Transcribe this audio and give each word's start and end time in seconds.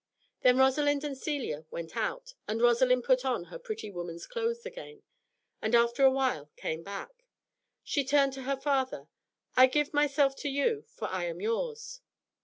Then 0.41 0.57
Rosalind 0.57 1.03
and 1.03 1.15
Celia 1.15 1.67
went 1.69 1.95
out, 1.95 2.33
and 2.47 2.59
Rosalind 2.59 3.03
put 3.03 3.23
on 3.23 3.43
her 3.43 3.59
pretty 3.59 3.91
woman's 3.91 4.25
clothes 4.25 4.65
again, 4.65 5.03
and 5.61 5.75
after 5.75 6.03
a 6.03 6.09
while 6.09 6.49
came 6.55 6.81
back. 6.81 7.23
She 7.83 8.03
turned 8.03 8.33
to 8.33 8.41
her 8.49 8.57
father 8.57 9.09
"I 9.55 9.67
give 9.67 9.93
myself 9.93 10.35
to 10.37 10.49
you, 10.49 10.85
for 10.89 11.07
I 11.07 11.25
am 11.25 11.39
yours." 11.39 12.01